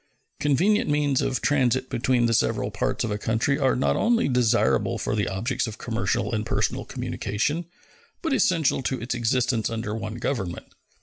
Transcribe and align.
Convenient 0.39 0.89
means 0.89 1.21
of 1.21 1.41
transit 1.43 1.87
between 1.87 2.25
the 2.25 2.33
several 2.33 2.71
parts 2.71 3.03
of 3.03 3.11
a 3.11 3.19
country 3.19 3.59
are 3.59 3.75
not 3.75 3.95
only 3.95 4.27
desirable 4.27 4.97
for 4.97 5.15
the 5.15 5.27
objects 5.27 5.67
of 5.67 5.77
commercial 5.77 6.33
and 6.33 6.43
personal 6.43 6.85
communication, 6.85 7.67
but 8.23 8.33
essential 8.33 8.81
to 8.81 8.99
its 8.99 9.13
existence 9.13 9.69
under 9.69 9.93
one 9.93 10.15
government. 10.15 10.73